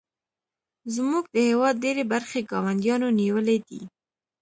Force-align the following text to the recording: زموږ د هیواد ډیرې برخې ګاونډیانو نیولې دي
زموږ 0.95 1.23
د 1.35 1.37
هیواد 1.49 1.75
ډیرې 1.83 2.03
برخې 2.13 2.39
ګاونډیانو 2.51 3.07
نیولې 3.19 3.57
دي 3.67 3.81